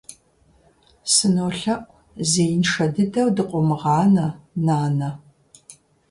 СынолъэӀу, 1.13 1.87
зеиншэ 2.29 2.85
дыдэу 2.93 3.29
дыкъыумыгъанэ, 3.35 4.27
нанэ. 4.65 5.09